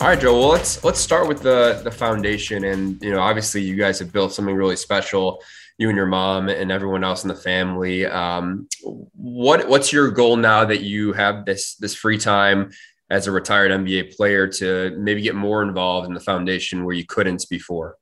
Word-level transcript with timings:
All 0.00 0.06
right, 0.06 0.18
Joe. 0.18 0.32
Well, 0.32 0.48
let's 0.48 0.82
let's 0.82 0.98
start 0.98 1.28
with 1.28 1.42
the 1.42 1.78
the 1.84 1.90
foundation, 1.90 2.64
and 2.64 3.00
you 3.02 3.10
know, 3.10 3.20
obviously, 3.20 3.60
you 3.60 3.76
guys 3.76 3.98
have 3.98 4.10
built 4.10 4.32
something 4.32 4.54
really 4.54 4.76
special. 4.76 5.42
You 5.76 5.90
and 5.90 5.96
your 5.96 6.06
mom 6.06 6.48
and 6.48 6.72
everyone 6.72 7.04
else 7.04 7.22
in 7.22 7.28
the 7.28 7.34
family. 7.34 8.06
Um, 8.06 8.66
what 8.82 9.68
what's 9.68 9.92
your 9.92 10.10
goal 10.10 10.36
now 10.36 10.64
that 10.64 10.80
you 10.80 11.12
have 11.12 11.44
this 11.44 11.74
this 11.74 11.94
free 11.94 12.16
time 12.16 12.70
as 13.10 13.26
a 13.26 13.30
retired 13.30 13.72
NBA 13.72 14.16
player 14.16 14.46
to 14.46 14.96
maybe 14.96 15.20
get 15.20 15.34
more 15.34 15.62
involved 15.62 16.08
in 16.08 16.14
the 16.14 16.20
foundation 16.20 16.86
where 16.86 16.94
you 16.94 17.04
couldn't 17.04 17.44
before? 17.50 17.98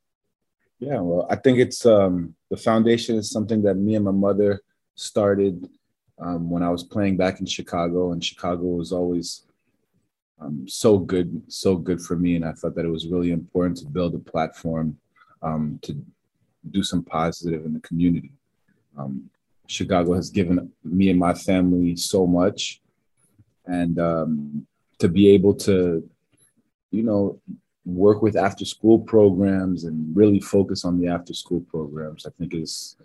Yeah, 0.79 1.01
well, 1.01 1.27
I 1.29 1.35
think 1.35 1.59
it's 1.59 1.85
um, 1.85 2.33
the 2.49 2.55
foundation 2.55 3.17
is 3.17 3.29
something 3.29 3.61
that 3.63 3.75
me 3.75 3.95
and 3.95 4.05
my 4.05 4.11
mother 4.11 4.61
started 4.95 5.67
um, 6.17 6.49
when 6.49 6.63
I 6.63 6.69
was 6.69 6.85
playing 6.85 7.17
back 7.17 7.41
in 7.41 7.45
Chicago, 7.45 8.13
and 8.13 8.23
Chicago 8.23 8.67
was 8.67 8.93
always 8.93 9.43
um, 10.41 10.67
so 10.67 10.97
good, 10.97 11.41
so 11.47 11.75
good 11.75 12.01
for 12.01 12.15
me. 12.15 12.35
And 12.35 12.45
I 12.45 12.53
thought 12.53 12.75
that 12.75 12.85
it 12.85 12.89
was 12.89 13.07
really 13.07 13.31
important 13.31 13.77
to 13.77 13.85
build 13.85 14.15
a 14.15 14.19
platform 14.19 14.97
um, 15.41 15.79
to 15.83 15.95
do 16.71 16.83
some 16.83 17.03
positive 17.03 17.65
in 17.65 17.73
the 17.73 17.79
community. 17.81 18.31
Um, 18.97 19.29
Chicago 19.67 20.13
has 20.13 20.29
given 20.29 20.71
me 20.83 21.09
and 21.09 21.19
my 21.19 21.33
family 21.33 21.95
so 21.95 22.25
much, 22.25 22.81
and 23.65 23.99
um, 23.99 24.67
to 24.97 25.07
be 25.07 25.29
able 25.29 25.53
to, 25.53 26.07
you 26.91 27.03
know, 27.03 27.39
work 27.85 28.21
with 28.21 28.35
after 28.35 28.65
school 28.65 28.99
programs 28.99 29.83
and 29.83 30.15
really 30.15 30.39
focus 30.39 30.85
on 30.85 30.99
the 30.99 31.07
after 31.07 31.33
school 31.33 31.61
programs, 31.69 32.25
I 32.25 32.31
think 32.31 32.53
is 32.53 32.97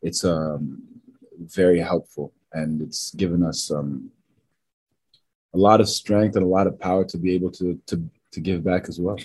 it's 0.00 0.24
um, 0.24 0.82
very 1.38 1.80
helpful 1.80 2.32
and 2.52 2.82
it's 2.82 3.12
given 3.14 3.42
us 3.42 3.70
um, 3.70 4.10
a 5.54 5.58
lot 5.58 5.80
of 5.80 5.88
strength 5.88 6.36
and 6.36 6.44
a 6.44 6.48
lot 6.48 6.66
of 6.66 6.78
power 6.78 7.04
to 7.04 7.18
be 7.18 7.34
able 7.34 7.50
to 7.52 7.78
to 7.86 8.02
to 8.32 8.40
give 8.40 8.64
back 8.64 8.88
as 8.88 8.98
well. 8.98 9.18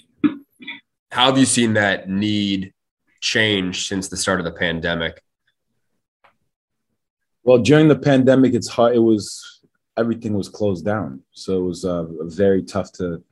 How 1.12 1.28
have 1.28 1.38
you 1.38 1.46
seen 1.46 1.74
that 1.74 2.10
need 2.10 2.74
change 3.22 3.88
since 3.88 4.10
the 4.10 4.18
start 4.18 4.40
of 4.40 4.46
the 4.46 4.52
pandemic? 4.52 5.22
Well, 7.44 7.60
during 7.60 7.88
the 7.88 7.98
pandemic, 7.98 8.54
it's 8.54 8.68
hard. 8.68 8.96
It 8.96 9.00
was 9.00 9.62
everything 9.98 10.34
was 10.34 10.50
closed 10.50 10.86
down, 10.86 11.22
so 11.32 11.58
it 11.58 11.64
was 11.64 11.86
uh, 11.86 12.06
very 12.24 12.62
tough 12.62 12.92
to, 12.94 13.24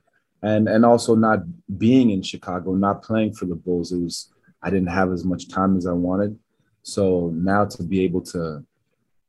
and 0.42 0.68
and 0.68 0.84
also 0.84 1.14
not 1.14 1.40
being 1.78 2.10
in 2.10 2.22
Chicago, 2.22 2.74
not 2.74 3.02
playing 3.02 3.34
for 3.34 3.44
the 3.44 3.54
Bulls. 3.54 3.92
It 3.92 4.00
was 4.00 4.32
I 4.62 4.70
didn't 4.70 4.88
have 4.88 5.12
as 5.12 5.24
much 5.24 5.48
time 5.48 5.76
as 5.76 5.86
I 5.86 5.92
wanted. 5.92 6.38
So 6.82 7.30
now 7.34 7.66
to 7.66 7.82
be 7.82 8.04
able 8.04 8.22
to 8.22 8.64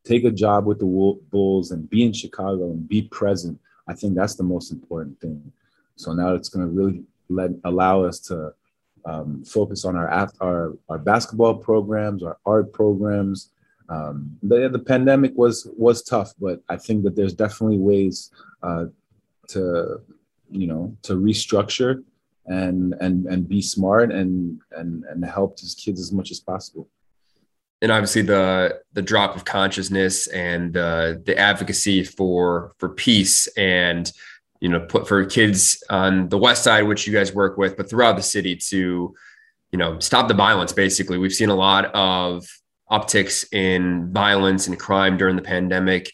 take 0.05 0.23
a 0.23 0.31
job 0.31 0.65
with 0.65 0.79
the 0.79 1.19
Bulls 1.31 1.71
and 1.71 1.89
be 1.89 2.05
in 2.05 2.13
Chicago 2.13 2.71
and 2.71 2.87
be 2.87 3.01
present. 3.01 3.59
I 3.87 3.93
think 3.93 4.15
that's 4.15 4.35
the 4.35 4.43
most 4.43 4.71
important 4.71 5.19
thing. 5.19 5.51
So 5.95 6.13
now 6.13 6.33
it's 6.35 6.49
going 6.49 6.65
to 6.65 6.71
really 6.71 7.03
let 7.29 7.51
allow 7.63 8.03
us 8.03 8.19
to 8.21 8.53
um, 9.05 9.43
focus 9.43 9.85
on 9.85 9.95
our 9.95 10.09
our 10.41 10.73
our 10.89 10.97
basketball 10.97 11.55
programs, 11.55 12.23
our 12.23 12.37
art 12.45 12.73
programs. 12.73 13.51
Um, 13.89 14.37
the 14.43 14.69
the 14.69 14.79
pandemic 14.79 15.33
was 15.35 15.67
was 15.77 16.03
tough, 16.03 16.33
but 16.39 16.61
I 16.69 16.77
think 16.77 17.03
that 17.03 17.15
there's 17.15 17.33
definitely 17.33 17.77
ways 17.77 18.31
uh, 18.61 18.85
to 19.49 20.01
you 20.51 20.67
know 20.67 20.95
to 21.03 21.13
restructure 21.13 22.03
and 22.45 22.95
and 22.99 23.25
and 23.27 23.47
be 23.47 23.61
smart 23.61 24.11
and 24.11 24.59
and 24.71 25.03
and 25.05 25.23
help 25.25 25.57
these 25.57 25.75
kids 25.75 25.99
as 25.99 26.11
much 26.11 26.31
as 26.31 26.39
possible 26.39 26.87
and 27.81 27.91
obviously 27.91 28.21
the 28.21 28.79
the 28.93 29.01
drop 29.01 29.35
of 29.35 29.45
consciousness 29.45 30.27
and 30.27 30.75
uh, 30.75 31.15
the 31.25 31.37
advocacy 31.37 32.03
for 32.03 32.73
for 32.77 32.89
peace 32.89 33.47
and 33.57 34.11
you 34.59 34.69
know 34.69 34.79
put 34.79 35.07
for 35.07 35.25
kids 35.25 35.83
on 35.89 36.29
the 36.29 36.37
west 36.37 36.63
side 36.63 36.83
which 36.83 37.05
you 37.05 37.13
guys 37.13 37.33
work 37.33 37.57
with 37.57 37.77
but 37.77 37.89
throughout 37.89 38.15
the 38.15 38.23
city 38.23 38.55
to 38.55 39.13
you 39.71 39.77
know 39.77 39.99
stop 39.99 40.27
the 40.27 40.33
violence 40.33 40.73
basically. 40.73 41.17
We've 41.17 41.33
seen 41.33 41.49
a 41.49 41.55
lot 41.55 41.85
of 41.93 42.45
upticks 42.91 43.51
in 43.53 44.11
violence 44.11 44.67
and 44.67 44.79
crime 44.79 45.17
during 45.17 45.35
the 45.35 45.41
pandemic. 45.41 46.11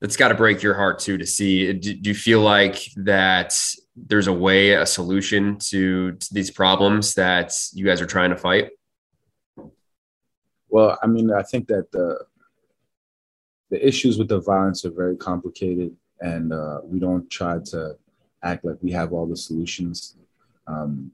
That's 0.00 0.16
got 0.16 0.28
to 0.28 0.34
break 0.34 0.62
your 0.62 0.74
heart 0.74 0.98
too 0.98 1.16
to 1.18 1.26
see. 1.26 1.72
Do, 1.72 1.94
do, 1.94 2.10
you 2.10 2.14
feel 2.14 2.40
like 2.40 2.82
that 2.96 3.54
there's 3.94 4.26
a 4.26 4.32
way 4.32 4.72
a 4.72 4.84
solution 4.84 5.58
to, 5.70 6.12
to 6.12 6.34
these 6.34 6.50
problems 6.50 7.14
that 7.14 7.52
you 7.72 7.86
guys 7.86 8.00
are 8.00 8.06
trying 8.06 8.30
to 8.30 8.36
fight 8.36 8.70
well, 10.72 10.98
I 11.02 11.06
mean, 11.06 11.30
I 11.30 11.42
think 11.42 11.68
that 11.68 11.92
the 11.92 12.18
the 13.70 13.86
issues 13.86 14.18
with 14.18 14.28
the 14.28 14.40
violence 14.40 14.84
are 14.86 14.90
very 14.90 15.16
complicated, 15.16 15.94
and 16.20 16.50
uh, 16.50 16.80
we 16.82 16.98
don't 16.98 17.28
try 17.30 17.58
to 17.72 17.96
act 18.42 18.64
like 18.64 18.78
we 18.80 18.90
have 18.92 19.12
all 19.12 19.26
the 19.26 19.36
solutions. 19.36 20.16
Um, 20.66 21.12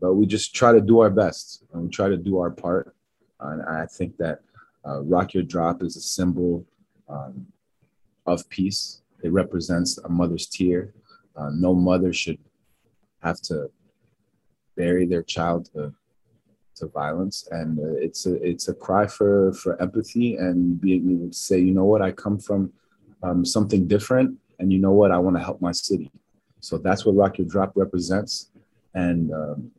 but 0.00 0.14
we 0.14 0.26
just 0.26 0.54
try 0.54 0.70
to 0.72 0.82
do 0.82 1.00
our 1.00 1.08
best 1.08 1.64
and 1.72 1.82
we 1.84 1.88
try 1.88 2.08
to 2.08 2.16
do 2.16 2.38
our 2.38 2.50
part. 2.50 2.94
and 3.40 3.62
I 3.62 3.86
think 3.86 4.18
that 4.18 4.40
uh, 4.86 5.00
Rock 5.00 5.32
Your 5.32 5.44
Drop 5.44 5.82
is 5.82 5.96
a 5.96 6.00
symbol 6.00 6.66
um, 7.08 7.46
of 8.26 8.46
peace. 8.50 9.00
It 9.22 9.32
represents 9.32 9.96
a 9.98 10.08
mother's 10.10 10.46
tear. 10.46 10.92
Uh, 11.36 11.50
no 11.54 11.74
mother 11.74 12.12
should 12.12 12.38
have 13.22 13.40
to 13.42 13.70
bury 14.76 15.06
their 15.06 15.22
child 15.22 15.70
to 15.72 15.94
to 16.76 16.86
violence, 16.86 17.48
and 17.50 17.78
uh, 17.78 17.96
it's 18.06 18.26
a 18.26 18.34
it's 18.42 18.68
a 18.68 18.74
cry 18.74 19.06
for 19.06 19.52
for 19.52 19.80
empathy 19.80 20.36
and 20.36 20.80
being 20.80 21.10
able 21.10 21.28
to 21.28 21.34
say, 21.34 21.58
you 21.58 21.72
know 21.72 21.84
what, 21.84 22.02
I 22.02 22.12
come 22.12 22.38
from 22.38 22.72
um, 23.22 23.44
something 23.44 23.86
different, 23.86 24.36
and 24.58 24.72
you 24.72 24.78
know 24.78 24.92
what, 24.92 25.10
I 25.10 25.18
want 25.18 25.36
to 25.36 25.42
help 25.42 25.60
my 25.60 25.72
city. 25.72 26.10
So 26.60 26.78
that's 26.78 27.04
what 27.04 27.16
Rock 27.16 27.38
Your 27.38 27.46
Drop 27.46 27.72
represents, 27.74 28.50
and 28.94 29.32
um, 29.32 29.70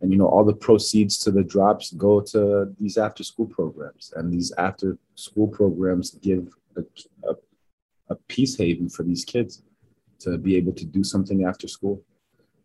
and 0.00 0.12
you 0.12 0.18
know 0.18 0.28
all 0.28 0.44
the 0.44 0.54
proceeds 0.54 1.18
to 1.18 1.30
the 1.30 1.42
drops 1.42 1.92
go 1.92 2.20
to 2.20 2.74
these 2.80 2.96
after 2.98 3.24
school 3.24 3.46
programs, 3.46 4.12
and 4.16 4.32
these 4.32 4.52
after 4.58 4.98
school 5.14 5.48
programs 5.48 6.12
give 6.12 6.48
a, 6.76 6.82
a, 7.28 7.34
a 8.10 8.14
peace 8.28 8.56
haven 8.56 8.88
for 8.88 9.02
these 9.02 9.24
kids 9.24 9.62
to 10.20 10.38
be 10.38 10.56
able 10.56 10.72
to 10.72 10.84
do 10.84 11.04
something 11.04 11.44
after 11.44 11.68
school. 11.68 12.02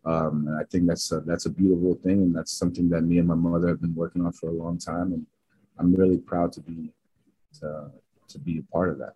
Um, 0.06 0.46
and 0.48 0.56
I 0.56 0.64
think 0.64 0.86
that's 0.86 1.10
a, 1.12 1.20
that's 1.20 1.46
a 1.46 1.50
beautiful 1.50 1.94
thing, 1.94 2.22
and 2.22 2.34
that's 2.34 2.52
something 2.52 2.88
that 2.90 3.02
me 3.02 3.18
and 3.18 3.28
my 3.28 3.34
mother 3.34 3.68
have 3.68 3.80
been 3.80 3.94
working 3.94 4.24
on 4.24 4.32
for 4.32 4.48
a 4.48 4.52
long 4.52 4.78
time, 4.78 5.12
and 5.12 5.26
I'm 5.78 5.94
really 5.94 6.18
proud 6.18 6.52
to 6.52 6.60
be 6.60 6.92
to, 7.60 7.90
to 8.28 8.38
be 8.38 8.58
a 8.58 8.72
part 8.72 8.90
of 8.90 8.98
that. 8.98 9.14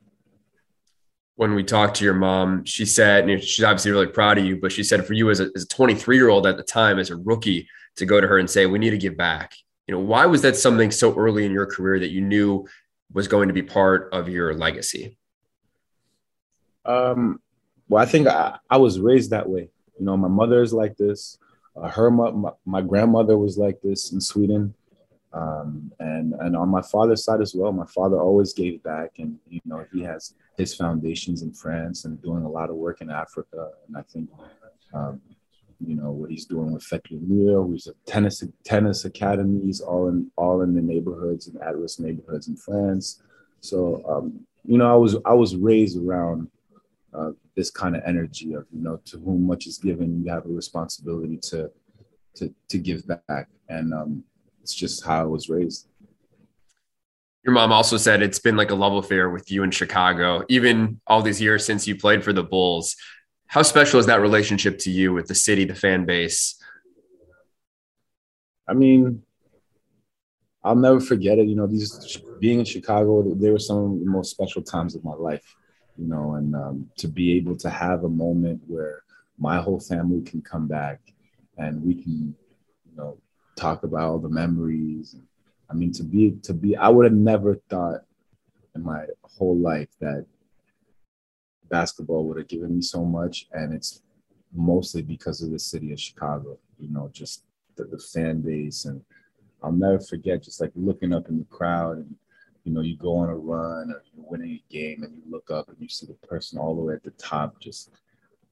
When 1.37 1.55
we 1.55 1.63
talked 1.63 1.97
to 1.97 2.05
your 2.05 2.15
mom, 2.15 2.65
she 2.65 2.85
said, 2.85 3.29
and 3.29 3.43
she's 3.43 3.65
obviously 3.65 3.91
really 3.91 4.07
proud 4.07 4.39
of 4.39 4.45
you, 4.45 4.57
but 4.57 4.73
she 4.73 4.83
said 4.83 5.07
for 5.07 5.13
you 5.13 5.31
as 5.31 5.41
a, 5.41 5.51
as 5.55 5.65
a 5.65 5.69
23 5.69 6.17
year 6.17 6.31
old 6.31 6.47
at 6.47 6.57
the 6.57 6.63
time, 6.63 6.99
as 6.99 7.11
a 7.11 7.17
rookie, 7.17 7.69
to 7.97 8.07
go 8.07 8.21
to 8.21 8.27
her 8.27 8.39
and 8.39 8.49
say, 8.49 8.67
"We 8.67 8.79
need 8.79 8.91
to 8.91 8.99
give 8.99 9.17
back." 9.17 9.53
You 9.87 9.95
know, 9.95 10.01
why 10.01 10.27
was 10.27 10.43
that 10.43 10.57
something 10.57 10.91
so 10.91 11.15
early 11.17 11.45
in 11.45 11.53
your 11.53 11.67
career 11.67 11.99
that 12.01 12.11
you 12.11 12.21
knew 12.21 12.67
was 13.13 13.29
going 13.29 13.49
to 13.49 13.55
be 13.55 13.63
part 13.63 14.09
of 14.13 14.29
your 14.29 14.55
legacy? 14.55 15.19
Um, 16.85 17.41
well, 17.89 18.03
I 18.03 18.07
think 18.07 18.27
I, 18.27 18.59
I 18.69 18.79
was 18.79 18.99
raised 19.01 19.31
that 19.31 19.49
way. 19.49 19.71
You 19.99 20.07
know, 20.07 20.17
my 20.17 20.29
mother 20.29 20.63
is 20.63 20.73
like 20.73 20.97
this. 20.97 21.39
Uh, 21.77 21.89
her 21.89 22.11
my, 22.11 22.51
my 22.65 22.81
grandmother 22.81 23.39
was 23.39 23.59
like 23.59 23.81
this 23.83 24.13
in 24.13 24.21
Sweden, 24.21 24.75
um, 25.33 25.93
and 25.99 26.35
and 26.35 26.57
on 26.57 26.69
my 26.69 26.83
father's 26.83 27.25
side 27.25 27.41
as 27.41 27.55
well. 27.55 27.73
My 27.73 27.87
father 27.87 28.19
always 28.19 28.53
gave 28.53 28.83
back, 28.83 29.19
and 29.19 29.39
you 29.49 29.61
know 29.65 29.85
he 29.93 30.03
has 30.03 30.35
his 30.57 30.75
foundations 30.75 31.43
in 31.43 31.53
France 31.53 32.05
and 32.05 32.21
doing 32.23 32.45
a 32.45 32.49
lot 32.49 32.71
of 32.71 32.77
work 32.77 33.01
in 33.01 33.11
Africa. 33.11 33.71
And 33.87 33.97
I 33.97 34.03
think, 34.03 34.29
um, 34.93 35.21
you 35.87 35.95
know, 35.95 36.11
what 36.11 36.31
he's 36.31 36.47
doing 36.47 36.73
with 36.73 36.93
Rio, 37.11 37.65
who's 37.65 37.87
a 37.87 37.95
tennis 38.11 38.43
tennis 38.65 39.05
academies, 39.05 39.81
all 39.81 40.09
in 40.09 40.31
all 40.37 40.63
in 40.63 40.75
the 40.75 40.83
neighborhoods 40.83 41.47
and 41.47 41.61
at-risk 41.63 42.01
neighborhoods 42.01 42.49
in 42.49 42.57
France. 42.57 43.23
So 43.61 44.03
um, 44.09 44.41
you 44.65 44.79
know, 44.79 44.93
I 44.93 44.97
was 44.97 45.17
I 45.25 45.35
was 45.35 45.57
raised 45.57 45.97
around 45.97 46.51
uh, 47.19 47.33
this 47.57 47.71
kind 47.71 47.97
of 47.97 48.03
energy 48.07 48.55
of 48.55 48.65
you 48.73 48.83
know 48.83 49.01
to 49.05 49.19
whom 49.19 49.47
much 49.47 49.67
is 49.67 49.79
given 49.79 50.23
you 50.23 50.31
have 50.31 50.45
a 50.45 50.49
responsibility 50.49 51.37
to 51.37 51.71
to 52.37 52.55
to 52.69 52.79
give 52.79 53.07
back. 53.07 53.49
And 53.69 53.93
um, 53.93 54.25
it's 54.63 54.75
just 54.75 55.05
how 55.05 55.21
i 55.23 55.25
was 55.25 55.49
raised. 55.49 55.89
Your 57.45 57.55
mom 57.55 57.73
also 57.73 57.97
said 57.97 58.23
it's 58.23 58.39
been 58.39 58.57
like 58.57 58.71
a 58.71 58.75
love 58.75 58.95
affair 58.95 59.31
with 59.31 59.51
you 59.51 59.63
in 59.63 59.71
chicago 59.71 60.45
even 60.49 61.01
all 61.07 61.23
these 61.23 61.41
years 61.41 61.65
since 61.65 61.87
you 61.87 61.97
played 61.97 62.23
for 62.23 62.33
the 62.33 62.43
bulls. 62.43 62.97
How 63.47 63.63
special 63.63 63.99
is 63.99 64.07
that 64.07 64.21
relationship 64.21 64.79
to 64.81 64.91
you 64.91 65.15
with 65.15 65.27
the 65.27 65.35
city 65.35 65.65
the 65.65 65.75
fan 65.75 66.05
base? 66.05 66.63
I 68.69 68.75
mean 68.75 69.23
i'll 70.63 70.77
never 70.77 71.01
forget 71.01 71.39
it. 71.39 71.49
You 71.49 71.57
know 71.57 71.67
these 71.67 72.21
being 72.41 72.61
in 72.61 72.65
chicago 72.65 73.23
they 73.35 73.51
were 73.51 73.59
some 73.59 73.79
of 73.79 74.01
the 74.01 74.07
most 74.07 74.31
special 74.31 74.63
times 74.63 74.95
of 74.95 75.03
my 75.03 75.15
life 75.15 75.57
you 75.99 76.07
know, 76.07 76.35
and 76.35 76.55
um, 76.55 76.91
to 76.97 77.09
be 77.09 77.37
able 77.37 77.57
to 77.57 77.69
have 77.69 78.05
a 78.05 78.09
moment 78.09 78.63
where 78.67 79.03
my 79.37 79.61
whole 79.61 79.81
family 79.81 80.23
can 80.23 80.41
come 80.41 80.67
back 80.69 81.01
and 81.57 81.83
we 81.83 81.95
can, 81.95 82.35
you 82.89 82.97
know, 82.97 83.19
talk 83.57 83.83
about 83.83 84.09
all 84.09 84.19
the 84.19 84.29
memories. 84.29 85.17
I 85.69 85.75
mean, 85.75 85.93
to 85.93 86.05
be, 86.05 86.33
to 86.45 86.55
be, 86.55 86.77
I 86.77 86.89
would 86.89 87.05
have 87.05 87.13
never 87.13 87.57
thought 87.69 88.03
in 88.75 88.83
my 88.85 89.07
whole 89.23 89.59
life 89.59 89.89
that 90.01 90.25
basketball 91.69 92.25
would 92.25 92.39
have 92.39 92.49
given 92.49 92.77
me 92.77 92.83
so 92.83 93.05
much. 93.05 93.49
And 93.53 93.75
it's 93.75 94.01
mostly 94.55 95.03
because 95.03 95.43
of 95.43 95.51
the 95.51 95.59
city 95.59 95.93
of 95.93 96.01
Chicago. 96.01 96.59
You 96.79 96.91
know, 96.91 97.11
just 97.13 97.43
the, 97.77 97.85
the 97.85 97.99
fan 97.99 98.41
base, 98.41 98.85
and 98.85 99.03
I'll 99.63 99.73
never 99.73 99.99
forget 99.99 100.45
just 100.45 100.61
like 100.61 100.71
looking 100.77 101.13
up 101.13 101.29
in 101.29 101.39
the 101.39 101.45
crowd, 101.45 101.99
and 101.99 102.15
you 102.65 102.73
know, 102.73 102.83
you 102.83 102.97
go 102.97 103.17
on 103.17 103.29
a 103.29 103.35
run 103.35 103.91
or 103.91 104.03
you're 104.15 104.18
winning 104.29 104.51
a 104.51 104.73
game, 104.73 105.03
and 105.03 105.15
you 105.15 105.23
look 105.31 105.51
up 105.51 105.69
and 105.69 105.77
you 105.81 105.89
see 105.89 106.07
the 106.07 106.27
person 106.27 106.59
all 106.59 106.75
the 106.75 106.83
way 106.83 106.95
at 106.95 107.03
the 107.03 107.11
top 107.13 107.61
just 107.61 107.91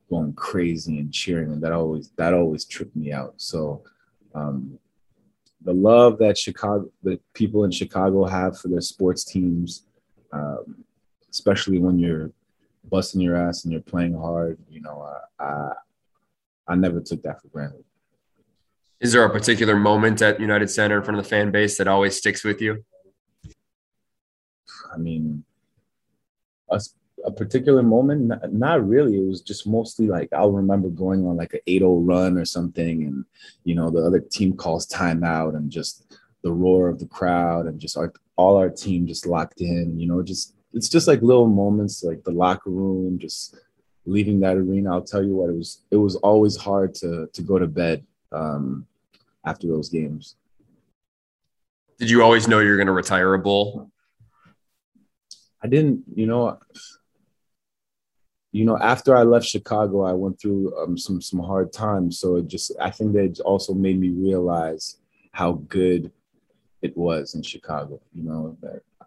going 0.08 0.32
crazy 0.34 0.98
and 0.98 1.12
cheering, 1.12 1.52
and 1.52 1.62
that 1.62 1.72
always 1.72 2.10
that 2.16 2.34
always 2.34 2.64
tripped 2.64 2.96
me 2.96 3.12
out. 3.12 3.34
So. 3.36 3.82
Um, 4.34 4.78
the 5.66 5.72
love 5.72 6.18
that 6.18 6.38
Chicago, 6.38 6.88
the 7.02 7.18
people 7.34 7.64
in 7.64 7.70
Chicago 7.72 8.24
have 8.24 8.58
for 8.58 8.68
their 8.68 8.80
sports 8.80 9.24
teams, 9.24 9.82
um, 10.32 10.84
especially 11.30 11.78
when 11.78 11.98
you're 11.98 12.30
busting 12.88 13.20
your 13.20 13.36
ass 13.36 13.64
and 13.64 13.72
you're 13.72 13.82
playing 13.82 14.14
hard. 14.14 14.58
You 14.70 14.80
know, 14.82 15.02
uh, 15.40 15.42
I 15.42 15.72
I 16.68 16.74
never 16.76 17.00
took 17.00 17.22
that 17.22 17.42
for 17.42 17.48
granted. 17.48 17.84
Is 19.00 19.12
there 19.12 19.24
a 19.24 19.30
particular 19.30 19.76
moment 19.76 20.22
at 20.22 20.40
United 20.40 20.70
Center 20.70 20.98
in 20.98 21.04
front 21.04 21.18
of 21.18 21.24
the 21.24 21.28
fan 21.28 21.50
base 21.50 21.76
that 21.78 21.88
always 21.88 22.16
sticks 22.16 22.44
with 22.44 22.62
you? 22.62 22.84
I 24.92 24.96
mean, 24.96 25.44
a, 26.70 26.80
a 27.24 27.30
particular 27.30 27.82
moment, 27.82 28.22
not, 28.22 28.52
not, 28.52 28.86
really. 28.86 29.16
It 29.16 29.26
was 29.26 29.40
just 29.40 29.66
mostly 29.66 30.06
like 30.06 30.32
I'll 30.32 30.52
remember 30.52 30.88
going 30.88 31.26
on 31.26 31.36
like 31.36 31.54
an 31.54 31.60
8-0 31.66 32.06
run 32.06 32.38
or 32.38 32.44
something, 32.44 33.04
and 33.04 33.24
you 33.64 33.74
know 33.74 33.90
the 33.90 34.04
other 34.04 34.20
team 34.20 34.56
calls 34.56 34.86
timeout, 34.86 35.56
and 35.56 35.70
just 35.70 36.16
the 36.42 36.52
roar 36.52 36.88
of 36.88 36.98
the 36.98 37.06
crowd, 37.06 37.66
and 37.66 37.80
just 37.80 37.96
our, 37.96 38.12
all 38.36 38.56
our 38.56 38.70
team 38.70 39.06
just 39.06 39.26
locked 39.26 39.60
in. 39.60 39.98
You 39.98 40.08
know, 40.08 40.22
just 40.22 40.54
it's 40.72 40.88
just 40.88 41.08
like 41.08 41.22
little 41.22 41.48
moments, 41.48 42.04
like 42.04 42.22
the 42.24 42.30
locker 42.30 42.70
room, 42.70 43.18
just 43.18 43.56
leaving 44.04 44.40
that 44.40 44.56
arena. 44.56 44.92
I'll 44.92 45.02
tell 45.02 45.24
you 45.24 45.34
what, 45.34 45.50
it 45.50 45.56
was 45.56 45.82
it 45.90 45.96
was 45.96 46.16
always 46.16 46.56
hard 46.56 46.94
to 46.96 47.28
to 47.32 47.42
go 47.42 47.58
to 47.58 47.66
bed 47.66 48.04
um, 48.32 48.86
after 49.44 49.66
those 49.66 49.88
games. 49.88 50.36
Did 51.98 52.10
you 52.10 52.22
always 52.22 52.46
know 52.46 52.58
you're 52.58 52.76
going 52.76 52.88
to 52.88 52.92
retire 52.92 53.32
a 53.34 53.38
bull? 53.38 53.90
I 55.62 55.68
didn't, 55.68 56.04
you 56.14 56.26
know. 56.26 56.58
You 58.52 58.64
know, 58.64 58.78
after 58.78 59.14
I 59.14 59.22
left 59.22 59.44
Chicago, 59.44 60.02
I 60.02 60.12
went 60.12 60.40
through 60.40 60.74
um, 60.82 60.96
some 60.96 61.20
some 61.20 61.40
hard 61.40 61.72
times. 61.72 62.18
So 62.18 62.36
it 62.36 62.46
just, 62.46 62.72
I 62.80 62.90
think 62.90 63.12
that 63.12 63.40
also 63.40 63.74
made 63.74 64.00
me 64.00 64.08
realize 64.08 64.96
how 65.32 65.52
good 65.68 66.10
it 66.80 66.96
was 66.96 67.34
in 67.34 67.42
Chicago. 67.42 68.00
You 68.14 68.22
know, 68.22 68.56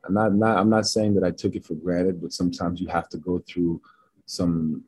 I'm 0.05 0.13
not, 0.13 0.33
not 0.33 0.57
I'm 0.57 0.69
not 0.69 0.85
saying 0.85 1.15
that 1.15 1.23
I 1.23 1.31
took 1.31 1.55
it 1.55 1.65
for 1.65 1.73
granted, 1.73 2.21
but 2.21 2.33
sometimes 2.33 2.79
you 2.79 2.87
have 2.89 3.09
to 3.09 3.17
go 3.17 3.39
through 3.39 3.81
some 4.25 4.83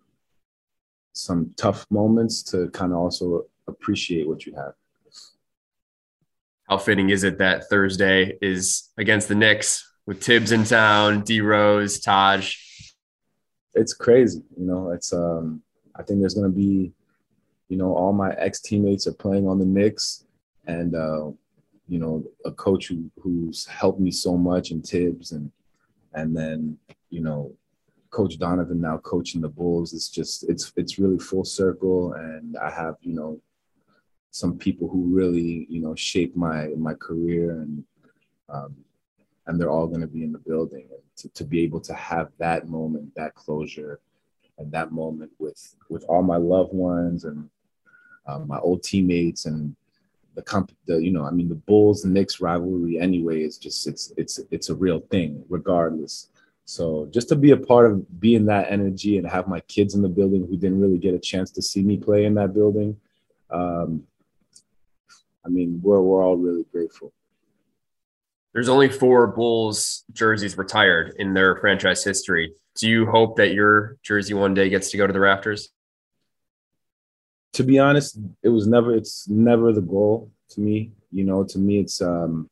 some 1.14 1.54
tough 1.58 1.86
moments 1.90 2.44
to 2.44 2.70
kind 2.70 2.92
of 2.92 3.00
also 3.00 3.46
appreciate 3.68 4.28
what 4.28 4.46
you 4.46 4.54
have. 4.56 4.74
How 6.70 6.78
fitting 6.78 7.10
is 7.10 7.24
it 7.24 7.38
that 7.40 7.70
Thursday 7.70 8.38
is 8.42 8.90
against 8.98 9.28
the 9.28 9.36
Knicks 9.36 9.91
with 10.12 10.22
Thibs 10.22 10.52
in 10.52 10.66
town, 10.66 11.22
D 11.22 11.40
Rose, 11.40 12.02
Taj? 12.02 12.58
It's 13.76 13.94
crazy, 13.94 14.44
you 14.58 14.66
know. 14.66 14.92
It's 14.92 15.14
um, 15.14 15.62
I 15.96 16.04
think 16.04 16.20
there's 16.20 16.34
gonna 16.34 16.50
be, 16.50 16.92
you 17.70 17.78
know, 17.78 17.96
all 17.96 18.12
my 18.12 18.34
ex 18.34 18.60
teammates 18.60 19.08
are 19.08 19.14
playing 19.14 19.48
on 19.48 19.58
the 19.58 19.66
Knicks, 19.66 20.26
and 20.68 20.96
uh, 20.96 21.32
you 21.88 21.98
know, 21.98 22.26
a 22.44 22.52
coach 22.52 22.90
who, 22.90 23.10
who's 23.22 23.66
helped 23.68 24.02
me 24.02 24.12
so 24.12 24.36
much 24.36 24.72
in 24.72 24.82
Thibs, 24.82 25.32
and 25.32 25.50
and 26.14 26.36
then, 26.36 26.78
you 27.10 27.22
know, 27.22 27.54
Coach 28.10 28.38
Donovan 28.38 28.82
now 28.82 28.98
coaching 28.98 29.40
the 29.40 29.48
Bulls. 29.48 29.94
It's 29.94 30.10
just 30.10 30.44
it's 30.50 30.74
it's 30.76 31.00
really 31.00 31.20
full 31.20 31.46
circle 31.46 32.12
and 32.16 32.58
I 32.58 32.70
have, 32.70 32.96
you 33.00 33.14
know, 33.14 33.40
some 34.32 34.58
people 34.58 34.90
who 34.90 35.06
really, 35.06 35.66
you 35.70 35.82
know, 35.82 35.96
shaped 35.96 36.36
my 36.36 36.68
my 36.76 36.96
career 36.96 37.52
and 37.62 37.86
um, 38.50 38.76
and 39.48 39.60
they're 39.60 39.70
all 39.70 39.88
going 39.88 40.02
to 40.02 40.08
be 40.08 40.24
in 40.24 40.32
the 40.32 40.40
building 40.40 40.88
and 40.92 41.02
to, 41.18 41.30
to 41.30 41.44
be 41.44 41.62
able 41.62 41.80
to 41.82 41.94
have 41.94 42.30
that 42.38 42.68
moment 42.68 43.14
that 43.16 43.36
closure 43.36 44.00
and 44.58 44.72
that 44.72 44.92
moment 44.92 45.32
with 45.40 45.76
with 45.90 46.04
all 46.06 46.22
my 46.22 46.38
loved 46.38 46.74
ones 46.74 47.26
and 47.26 47.50
um, 48.28 48.48
my 48.48 48.60
old 48.60 48.84
teammates 48.84 49.46
and 49.46 49.76
the 50.36 50.42
comp 50.42 50.72
the 50.88 50.98
you 50.98 51.12
know 51.12 51.26
i 51.26 51.32
mean 51.32 51.50
the 51.50 51.56
bulls 51.56 52.06
Knicks 52.06 52.40
rivalry 52.40 53.00
anyway 53.00 53.42
is 53.44 53.58
just 53.58 53.88
it's 53.88 54.14
it's 54.18 54.40
it's 54.52 54.70
a 54.70 54.76
real 54.76 55.00
thing 55.12 55.44
regardless. 55.50 56.28
So 56.64 57.10
just 57.12 57.28
to 57.30 57.36
be 57.36 57.52
a 57.52 57.58
part 57.58 57.92
of 57.92 58.22
being 58.22 58.46
that 58.46 58.72
energy 58.72 59.18
and 59.18 59.28
have 59.28 59.48
my 59.48 59.60
kids 59.62 59.94
in 59.94 60.02
the 60.02 60.08
building 60.08 60.48
who 60.48 60.56
didn't 60.56 60.80
really 60.80 61.00
get 61.00 61.14
a 61.14 61.20
chance 61.20 61.52
to 61.52 61.62
see 61.62 61.82
me 61.82 61.98
play 61.98 62.24
in 62.24 62.36
that 62.36 62.54
building 62.54 62.96
um, 63.52 64.04
i 65.46 65.50
mean 65.50 65.80
we're, 65.84 66.02
we're 66.02 66.24
all 66.24 66.38
really 66.38 66.66
grateful 66.72 67.12
there's 68.54 68.70
only 68.70 68.90
four 68.90 69.28
bulls 69.28 70.04
jerseys 70.12 70.58
retired 70.58 71.16
in 71.18 71.34
their 71.34 71.56
franchise 71.58 72.04
history. 72.04 72.54
Do 72.76 72.90
you 72.90 73.06
hope 73.06 73.38
that 73.38 73.54
your 73.54 73.98
jersey 74.04 74.34
one 74.34 74.54
day 74.54 74.70
gets 74.70 74.92
to 74.92 74.98
go 74.98 75.08
to 75.08 75.14
the 75.14 75.20
rafters 75.20 75.70
to 77.54 77.64
be 77.64 77.80
honest, 77.80 78.18
it 78.44 78.50
was 78.50 78.68
never 78.68 78.96
it's 78.96 79.28
never 79.28 79.74
the 79.74 79.82
goal 79.82 80.32
to 80.50 80.62
me. 80.62 80.92
You 81.12 81.24
know, 81.24 81.44
to 81.44 81.60
me 81.60 81.80
it's 81.80 82.02
um 82.02 82.50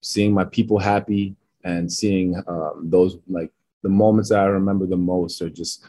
seeing 0.00 0.34
my 0.34 0.44
people 0.44 0.78
happy 0.78 1.36
and 1.62 1.90
seeing 1.90 2.36
um, 2.46 2.82
those 2.84 3.18
like 3.28 3.50
the 3.82 3.88
moments 3.88 4.30
that 4.30 4.40
I 4.40 4.44
remember 4.46 4.86
the 4.86 4.96
most 4.96 5.40
are 5.42 5.50
just 5.50 5.88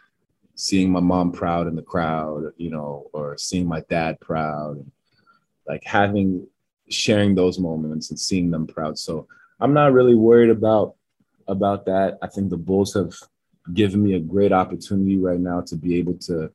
seeing 0.56 0.90
my 0.90 1.00
mom 1.00 1.32
proud 1.32 1.68
in 1.68 1.76
the 1.76 1.82
crowd, 1.82 2.52
you 2.58 2.70
know, 2.70 3.08
or 3.12 3.38
seeing 3.38 3.68
my 3.68 3.82
dad 3.90 4.20
proud, 4.22 4.86
like 5.68 5.84
having 5.84 6.48
sharing 6.90 7.36
those 7.36 7.60
moments 7.60 8.10
and 8.10 8.20
seeing 8.20 8.52
them 8.52 8.68
proud. 8.68 8.98
So 8.98 9.28
I'm 9.60 9.74
not 9.74 9.94
really 9.94 10.16
worried 10.16 10.50
about 10.50 10.96
about 11.48 11.86
that. 11.86 12.18
I 12.22 12.28
think 12.28 12.50
the 12.50 12.58
Bulls 12.58 12.94
have 12.94 13.14
given 13.74 14.04
me 14.04 14.14
a 14.16 14.20
great 14.20 14.52
opportunity 14.52 15.18
right 15.18 15.40
now 15.40 15.62
to 15.62 15.76
be 15.76 15.96
able 15.98 16.16
to 16.16 16.52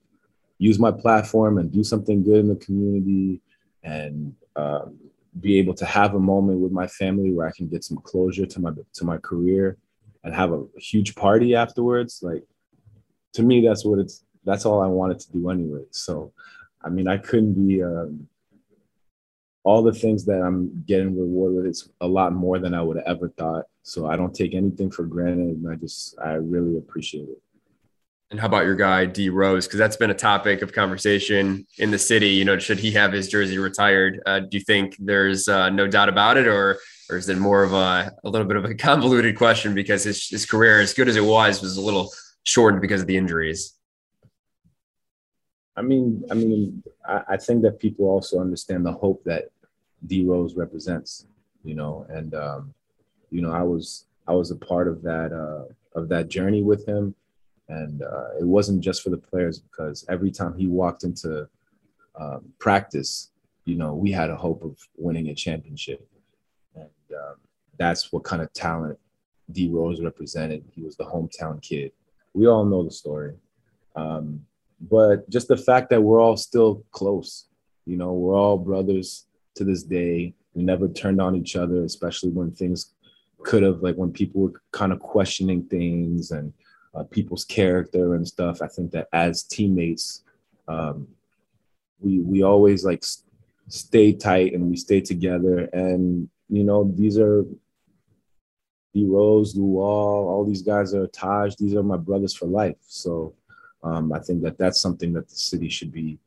use 0.58 0.78
my 0.78 0.90
platform 0.90 1.58
and 1.58 1.72
do 1.72 1.82
something 1.82 2.22
good 2.22 2.40
in 2.40 2.48
the 2.48 2.56
community 2.56 3.40
and 3.82 4.34
um, 4.56 4.98
be 5.40 5.58
able 5.58 5.74
to 5.74 5.86
have 5.86 6.14
a 6.14 6.20
moment 6.20 6.58
with 6.58 6.72
my 6.72 6.86
family 6.86 7.32
where 7.32 7.46
I 7.46 7.52
can 7.52 7.68
get 7.68 7.84
some 7.84 7.98
closure 7.98 8.46
to 8.46 8.60
my 8.60 8.72
to 8.94 9.04
my 9.04 9.18
career 9.18 9.78
and 10.24 10.34
have 10.34 10.52
a, 10.52 10.64
huge 10.76 11.14
party 11.14 11.54
afterwards. 11.54 12.20
Like 12.22 12.44
to 13.34 13.42
me, 13.42 13.66
that's 13.66 13.84
what 13.84 13.98
it's 13.98 14.24
that's 14.44 14.64
all 14.64 14.82
I 14.82 14.86
wanted 14.86 15.20
to 15.20 15.32
do 15.32 15.50
anyway. 15.50 15.84
So, 15.90 16.32
I 16.82 16.88
mean, 16.88 17.08
I 17.08 17.18
couldn't 17.18 17.54
be 17.54 17.82
um, 17.82 18.28
all 19.62 19.82
the 19.82 19.92
things 19.92 20.24
that 20.24 20.40
I'm 20.40 20.84
getting 20.86 21.18
rewarded 21.18 21.58
with. 21.58 21.66
It's 21.66 21.88
a 22.00 22.06
lot 22.06 22.32
more 22.32 22.58
than 22.58 22.74
I 22.74 22.82
would 22.82 22.96
have 22.96 23.06
ever 23.06 23.28
thought. 23.30 23.64
So 23.82 24.06
I 24.06 24.16
don't 24.16 24.34
take 24.34 24.54
anything 24.54 24.90
for 24.90 25.04
granted, 25.04 25.56
and 25.56 25.70
I 25.70 25.74
just 25.74 26.18
I 26.18 26.32
really 26.32 26.78
appreciate 26.78 27.28
it. 27.28 27.42
And 28.30 28.38
how 28.38 28.46
about 28.46 28.64
your 28.64 28.76
guy 28.76 29.06
D 29.06 29.28
Rose? 29.28 29.66
Because 29.66 29.78
that's 29.78 29.96
been 29.96 30.10
a 30.10 30.14
topic 30.14 30.62
of 30.62 30.72
conversation 30.72 31.66
in 31.78 31.90
the 31.90 31.98
city. 31.98 32.28
You 32.28 32.44
know, 32.44 32.58
should 32.58 32.78
he 32.78 32.92
have 32.92 33.12
his 33.12 33.28
jersey 33.28 33.58
retired? 33.58 34.22
Uh, 34.24 34.40
do 34.40 34.56
you 34.56 34.62
think 34.62 34.96
there's 35.00 35.48
uh, 35.48 35.68
no 35.70 35.88
doubt 35.88 36.08
about 36.08 36.36
it, 36.36 36.46
or 36.46 36.78
or 37.10 37.16
is 37.16 37.28
it 37.28 37.38
more 37.38 37.64
of 37.64 37.72
a 37.72 38.12
a 38.22 38.28
little 38.30 38.46
bit 38.46 38.56
of 38.56 38.64
a 38.64 38.74
convoluted 38.86 39.36
question 39.36 39.74
because 39.74 40.04
his 40.04 40.28
his 40.28 40.46
career, 40.46 40.80
as 40.80 40.94
good 40.94 41.08
as 41.08 41.16
it 41.16 41.24
was, 41.24 41.60
was 41.60 41.76
a 41.76 41.80
little 41.80 42.12
shortened 42.44 42.80
because 42.80 43.00
of 43.00 43.08
the 43.08 43.16
injuries? 43.16 43.74
I 45.80 45.82
mean, 45.82 46.24
I 46.30 46.34
mean, 46.34 46.82
I, 47.06 47.22
I 47.30 47.36
think 47.36 47.62
that 47.62 47.80
people 47.80 48.06
also 48.06 48.38
understand 48.40 48.84
the 48.84 48.92
hope 48.92 49.24
that 49.24 49.50
D 50.06 50.24
Rose 50.24 50.54
represents. 50.54 51.26
You 51.64 51.74
know, 51.74 52.06
and 52.08 52.34
um, 52.34 52.74
you 53.30 53.42
know, 53.42 53.52
I 53.52 53.62
was 53.62 54.06
I 54.28 54.32
was 54.32 54.50
a 54.50 54.56
part 54.56 54.86
of 54.88 55.02
that 55.02 55.32
uh, 55.32 55.64
of 55.98 56.08
that 56.10 56.28
journey 56.28 56.62
with 56.62 56.86
him 56.86 57.14
and 57.70 58.02
uh, 58.02 58.30
it 58.38 58.44
wasn't 58.44 58.80
just 58.80 59.02
for 59.02 59.10
the 59.10 59.16
players 59.16 59.60
because 59.60 60.04
every 60.08 60.32
time 60.32 60.54
he 60.58 60.66
walked 60.66 61.04
into 61.04 61.48
um, 62.18 62.52
practice, 62.58 63.30
you 63.64 63.76
know, 63.76 63.94
we 63.94 64.10
had 64.10 64.28
a 64.28 64.36
hope 64.36 64.62
of 64.64 64.76
winning 64.96 65.28
a 65.28 65.34
championship. 65.34 66.06
And 66.74 66.90
um, 67.16 67.36
that's 67.78 68.12
what 68.12 68.24
kind 68.24 68.42
of 68.42 68.52
talent 68.52 68.98
D 69.52 69.68
Rose 69.68 70.00
represented. 70.02 70.64
He 70.74 70.82
was 70.82 70.96
the 70.96 71.04
hometown 71.04 71.62
kid. 71.62 71.92
We 72.34 72.48
all 72.48 72.64
know 72.64 72.82
the 72.82 72.90
story. 72.90 73.36
Um, 73.94 74.44
but 74.80 75.28
just 75.28 75.48
the 75.48 75.56
fact 75.56 75.90
that 75.90 76.02
we're 76.02 76.20
all 76.20 76.36
still 76.36 76.84
close, 76.90 77.46
you 77.84 77.96
know, 77.96 78.12
we're 78.12 78.34
all 78.34 78.56
brothers 78.56 79.26
to 79.56 79.64
this 79.64 79.82
day. 79.82 80.34
We 80.54 80.62
never 80.62 80.88
turned 80.88 81.20
on 81.20 81.36
each 81.36 81.54
other, 81.54 81.84
especially 81.84 82.30
when 82.30 82.52
things 82.52 82.92
could 83.42 83.62
have, 83.62 83.82
like 83.82 83.96
when 83.96 84.12
people 84.12 84.42
were 84.42 84.62
kind 84.72 84.92
of 84.92 85.00
questioning 85.00 85.64
things 85.64 86.30
and 86.30 86.52
uh, 86.94 87.04
people's 87.04 87.44
character 87.44 88.14
and 88.14 88.26
stuff. 88.26 88.62
I 88.62 88.68
think 88.68 88.90
that 88.92 89.08
as 89.12 89.42
teammates, 89.42 90.22
um, 90.66 91.08
we 92.00 92.20
we 92.20 92.42
always 92.42 92.84
like 92.84 93.04
stay 93.68 94.12
tight 94.12 94.54
and 94.54 94.68
we 94.68 94.76
stay 94.76 95.00
together. 95.00 95.68
And 95.72 96.28
you 96.48 96.64
know, 96.64 96.90
these 96.96 97.18
are 97.18 97.44
D 98.94 99.04
Rose, 99.06 99.54
Luol, 99.54 100.26
all 100.26 100.44
these 100.44 100.62
guys 100.62 100.94
are 100.94 101.06
Taj. 101.06 101.54
These 101.56 101.74
are 101.74 101.82
my 101.82 101.96
brothers 101.96 102.34
for 102.34 102.46
life. 102.46 102.76
So 102.86 103.34
Um, 103.82 104.12
I 104.12 104.18
think 104.18 104.42
that 104.42 104.58
that's 104.58 104.80
something 104.80 105.12
that 105.14 105.28
the 105.28 105.34
city 105.34 105.68
should 105.68 105.92
be 105.92 106.18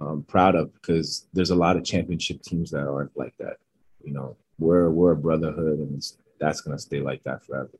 um, 0.00 0.24
proud 0.28 0.54
of 0.54 0.72
because 0.74 1.26
there's 1.32 1.50
a 1.50 1.54
lot 1.54 1.76
of 1.76 1.84
championship 1.84 2.42
teams 2.42 2.70
that 2.70 2.86
aren't 2.86 3.16
like 3.16 3.36
that. 3.38 3.56
You 4.02 4.12
know, 4.12 4.36
we're 4.58 4.90
we're 4.90 5.12
a 5.12 5.16
brotherhood, 5.16 5.78
and 5.78 6.04
that's 6.38 6.60
gonna 6.60 6.78
stay 6.78 7.00
like 7.00 7.22
that 7.24 7.44
forever. 7.44 7.70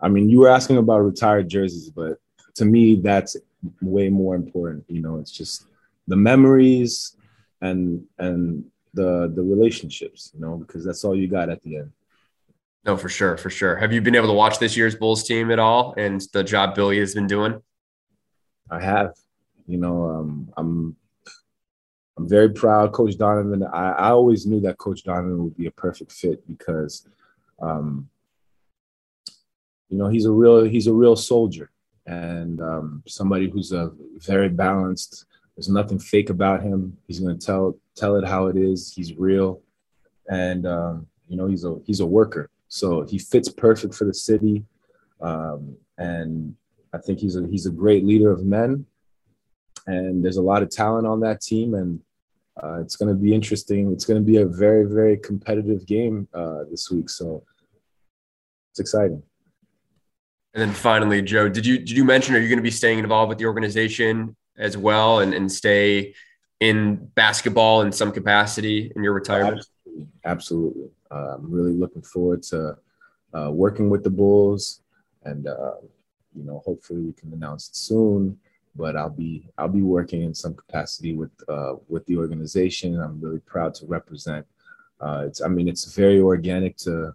I 0.00 0.08
mean, 0.08 0.30
you 0.30 0.40
were 0.40 0.48
asking 0.48 0.78
about 0.78 1.00
retired 1.00 1.48
jerseys, 1.48 1.90
but 1.90 2.18
to 2.56 2.64
me, 2.64 2.96
that's 2.96 3.36
way 3.82 4.08
more 4.08 4.34
important. 4.34 4.84
You 4.88 5.02
know, 5.02 5.18
it's 5.18 5.32
just 5.32 5.66
the 6.06 6.16
memories 6.16 7.16
and 7.60 8.04
and 8.18 8.64
the 8.94 9.32
the 9.34 9.42
relationships. 9.42 10.30
You 10.34 10.40
know, 10.40 10.56
because 10.56 10.84
that's 10.84 11.04
all 11.04 11.16
you 11.16 11.28
got 11.28 11.48
at 11.48 11.62
the 11.62 11.78
end. 11.78 11.92
No, 12.84 12.96
for 12.96 13.10
sure, 13.10 13.36
for 13.36 13.50
sure. 13.50 13.76
Have 13.76 13.92
you 13.92 14.00
been 14.00 14.14
able 14.14 14.28
to 14.28 14.34
watch 14.34 14.58
this 14.58 14.76
year's 14.76 14.96
Bulls 14.96 15.24
team 15.24 15.50
at 15.50 15.58
all, 15.58 15.94
and 15.96 16.20
the 16.32 16.42
job 16.42 16.74
Billy 16.74 16.98
has 16.98 17.14
been 17.14 17.26
doing? 17.26 17.62
I 18.70 18.80
have. 18.80 19.14
You 19.66 19.78
know, 19.78 20.10
um, 20.10 20.52
I'm 20.56 20.96
I'm 22.16 22.28
very 22.28 22.50
proud, 22.50 22.92
Coach 22.92 23.16
Donovan. 23.16 23.62
I, 23.62 23.92
I 23.92 24.10
always 24.10 24.46
knew 24.46 24.60
that 24.60 24.78
Coach 24.78 25.04
Donovan 25.04 25.44
would 25.44 25.56
be 25.56 25.66
a 25.66 25.70
perfect 25.70 26.12
fit 26.12 26.46
because, 26.46 27.06
um, 27.62 28.08
you 29.88 29.96
know, 29.96 30.08
he's 30.08 30.26
a 30.26 30.30
real 30.30 30.64
he's 30.64 30.86
a 30.86 30.92
real 30.92 31.16
soldier 31.16 31.70
and 32.06 32.60
um, 32.60 33.02
somebody 33.06 33.48
who's 33.48 33.72
a 33.72 33.92
very 34.18 34.48
balanced. 34.48 35.26
There's 35.56 35.68
nothing 35.68 35.98
fake 35.98 36.30
about 36.30 36.62
him. 36.62 36.96
He's 37.06 37.20
going 37.20 37.38
to 37.38 37.46
tell 37.46 37.76
tell 37.94 38.16
it 38.16 38.26
how 38.26 38.46
it 38.46 38.56
is. 38.56 38.92
He's 38.92 39.14
real, 39.16 39.60
and 40.28 40.66
um, 40.66 41.06
you 41.28 41.36
know, 41.36 41.46
he's 41.46 41.64
a 41.64 41.78
he's 41.86 42.00
a 42.00 42.06
worker. 42.06 42.50
So 42.68 43.02
he 43.02 43.18
fits 43.18 43.48
perfect 43.48 43.94
for 43.94 44.04
the 44.04 44.14
city, 44.14 44.64
um, 45.20 45.76
and 45.98 46.54
I 46.92 46.98
think 46.98 47.18
he's 47.20 47.36
a 47.36 47.46
he's 47.46 47.66
a 47.66 47.70
great 47.70 48.04
leader 48.04 48.30
of 48.30 48.44
men. 48.44 48.86
And 49.86 50.24
there's 50.24 50.36
a 50.36 50.42
lot 50.42 50.62
of 50.62 50.70
talent 50.70 51.06
on 51.06 51.20
that 51.20 51.40
team, 51.40 51.74
and 51.74 52.00
uh, 52.62 52.80
it's 52.80 52.96
going 52.96 53.08
to 53.08 53.20
be 53.20 53.34
interesting. 53.34 53.92
It's 53.92 54.04
going 54.04 54.20
to 54.20 54.24
be 54.24 54.38
a 54.38 54.46
very, 54.46 54.84
very 54.84 55.16
competitive 55.16 55.86
game 55.86 56.28
uh, 56.34 56.64
this 56.70 56.90
week. 56.90 57.08
So 57.08 57.42
it's 58.72 58.80
exciting. 58.80 59.22
And 60.54 60.60
then 60.60 60.72
finally, 60.72 61.22
Joe, 61.22 61.48
did 61.48 61.64
you 61.64 61.78
did 61.78 61.92
you 61.92 62.04
mention 62.04 62.34
are 62.34 62.40
you 62.40 62.48
going 62.48 62.58
to 62.58 62.62
be 62.62 62.70
staying 62.70 62.98
involved 62.98 63.28
with 63.28 63.38
the 63.38 63.46
organization 63.46 64.36
as 64.58 64.76
well 64.76 65.20
and, 65.20 65.32
and 65.32 65.50
stay 65.50 66.14
in 66.58 66.96
basketball 67.14 67.82
in 67.82 67.92
some 67.92 68.12
capacity 68.12 68.92
in 68.94 69.02
your 69.02 69.12
retirement? 69.12 69.58
Absolutely. 69.58 70.08
Absolutely. 70.24 70.90
Uh, 71.10 71.34
I'm 71.36 71.50
really 71.50 71.72
looking 71.72 72.02
forward 72.02 72.42
to 72.44 72.76
uh, 73.32 73.50
working 73.50 73.90
with 73.90 74.04
the 74.04 74.10
Bulls, 74.10 74.82
and 75.24 75.46
uh, 75.46 75.72
you 76.34 76.44
know, 76.44 76.62
hopefully 76.64 77.00
we 77.00 77.12
can 77.12 77.32
announce 77.32 77.68
it 77.68 77.76
soon 77.76 78.38
but 78.76 78.96
I'll 78.96 79.10
be 79.10 79.48
I'll 79.58 79.68
be 79.68 79.82
working 79.82 80.22
in 80.22 80.34
some 80.34 80.54
capacity 80.54 81.14
with 81.14 81.30
uh, 81.48 81.74
with 81.88 82.06
the 82.06 82.16
organization. 82.16 83.00
I'm 83.00 83.20
really 83.20 83.40
proud 83.40 83.74
to 83.74 83.86
represent. 83.86 84.46
Uh, 85.00 85.24
it's 85.26 85.40
I 85.40 85.48
mean 85.48 85.68
it's 85.68 85.94
very 85.94 86.20
organic 86.20 86.76
to 86.78 87.14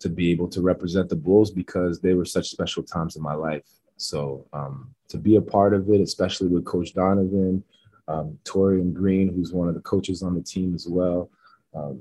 to 0.00 0.08
be 0.08 0.30
able 0.30 0.48
to 0.48 0.62
represent 0.62 1.08
the 1.08 1.16
Bulls 1.16 1.50
because 1.50 2.00
they 2.00 2.14
were 2.14 2.24
such 2.24 2.48
special 2.48 2.82
times 2.82 3.16
in 3.16 3.22
my 3.22 3.34
life. 3.34 3.68
So 3.96 4.46
um, 4.52 4.94
to 5.08 5.18
be 5.18 5.36
a 5.36 5.42
part 5.42 5.74
of 5.74 5.90
it, 5.90 6.00
especially 6.00 6.48
with 6.48 6.64
Coach 6.64 6.94
Donovan, 6.94 7.62
um, 8.08 8.38
Taurean 8.44 8.94
Green, 8.94 9.28
who's 9.32 9.52
one 9.52 9.68
of 9.68 9.74
the 9.74 9.80
coaches 9.80 10.22
on 10.22 10.34
the 10.34 10.40
team 10.40 10.74
as 10.74 10.88
well. 10.88 11.30
Um, 11.74 12.00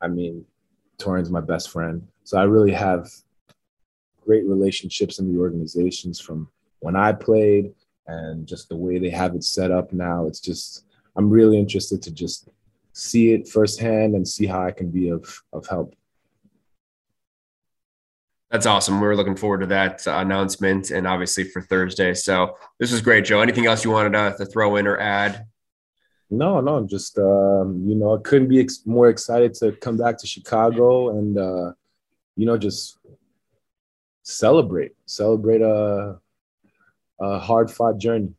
I 0.00 0.06
mean, 0.06 0.44
Taurean's 0.98 1.30
my 1.30 1.40
best 1.40 1.70
friend, 1.70 2.06
so 2.22 2.38
I 2.38 2.44
really 2.44 2.72
have 2.72 3.10
great 4.26 4.46
relationships 4.46 5.18
in 5.18 5.32
the 5.32 5.40
organizations 5.40 6.20
from 6.20 6.48
when 6.80 6.96
I 6.96 7.12
played 7.12 7.72
and 8.06 8.46
just 8.46 8.68
the 8.68 8.76
way 8.76 8.98
they 8.98 9.10
have 9.10 9.34
it 9.34 9.44
set 9.44 9.70
up 9.70 9.92
now. 9.92 10.26
It's 10.26 10.40
just 10.40 10.84
I'm 11.16 11.30
really 11.30 11.58
interested 11.58 12.02
to 12.02 12.10
just 12.10 12.48
see 12.92 13.32
it 13.32 13.48
firsthand 13.48 14.14
and 14.14 14.26
see 14.26 14.46
how 14.46 14.62
I 14.62 14.72
can 14.72 14.90
be 14.90 15.08
of 15.10 15.42
of 15.52 15.66
help. 15.66 15.94
That's 18.50 18.66
awesome. 18.66 19.00
We're 19.00 19.16
looking 19.16 19.36
forward 19.36 19.60
to 19.60 19.66
that 19.66 20.06
announcement 20.06 20.90
and 20.90 21.06
obviously 21.06 21.44
for 21.44 21.60
Thursday. 21.60 22.14
So 22.14 22.56
this 22.78 22.92
was 22.92 23.02
great, 23.02 23.24
Joe. 23.24 23.40
Anything 23.40 23.66
else 23.66 23.84
you 23.84 23.90
wanted 23.90 24.12
to, 24.12 24.36
to 24.38 24.46
throw 24.46 24.76
in 24.76 24.86
or 24.86 24.98
add? 24.98 25.46
No, 26.30 26.60
no, 26.60 26.86
just 26.86 27.18
um, 27.18 27.84
you 27.86 27.94
know, 27.94 28.16
I 28.16 28.20
couldn't 28.22 28.48
be 28.48 28.60
ex- 28.60 28.86
more 28.86 29.08
excited 29.08 29.54
to 29.54 29.72
come 29.72 29.96
back 29.96 30.16
to 30.18 30.26
Chicago 30.26 31.18
and 31.18 31.38
uh, 31.38 31.72
you 32.36 32.46
know 32.46 32.56
just 32.56 32.95
celebrate, 34.26 34.92
celebrate 35.06 35.62
a 35.62 36.18
a 37.20 37.38
hard 37.38 37.70
fought 37.70 37.98
journey. 37.98 38.34